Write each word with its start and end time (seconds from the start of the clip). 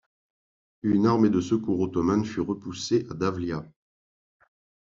Une 0.81 1.05
armée 1.05 1.29
de 1.29 1.39
secours 1.39 1.79
ottomane 1.79 2.25
fut 2.25 2.39
repoussée 2.41 3.05
à 3.11 3.13
Davlia. 3.13 3.63